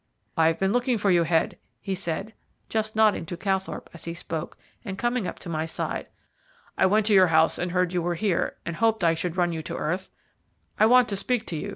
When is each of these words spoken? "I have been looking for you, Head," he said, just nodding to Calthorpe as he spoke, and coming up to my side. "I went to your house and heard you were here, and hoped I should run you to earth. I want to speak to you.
"I 0.35 0.47
have 0.47 0.57
been 0.57 0.71
looking 0.73 0.97
for 0.97 1.11
you, 1.11 1.25
Head," 1.25 1.59
he 1.79 1.93
said, 1.93 2.33
just 2.69 2.95
nodding 2.95 3.23
to 3.27 3.37
Calthorpe 3.37 3.87
as 3.93 4.05
he 4.05 4.15
spoke, 4.15 4.57
and 4.83 4.97
coming 4.97 5.27
up 5.27 5.37
to 5.37 5.47
my 5.47 5.67
side. 5.67 6.07
"I 6.75 6.87
went 6.87 7.05
to 7.05 7.13
your 7.13 7.27
house 7.27 7.59
and 7.59 7.71
heard 7.71 7.93
you 7.93 8.01
were 8.01 8.15
here, 8.15 8.55
and 8.65 8.77
hoped 8.77 9.03
I 9.03 9.13
should 9.13 9.37
run 9.37 9.53
you 9.53 9.61
to 9.61 9.75
earth. 9.77 10.09
I 10.79 10.87
want 10.87 11.07
to 11.09 11.15
speak 11.15 11.45
to 11.49 11.55
you. 11.55 11.69